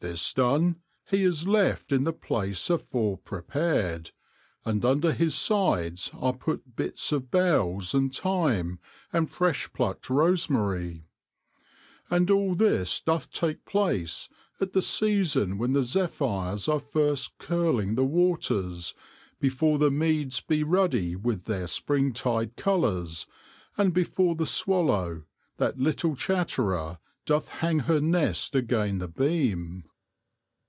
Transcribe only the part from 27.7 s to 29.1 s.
her nest again the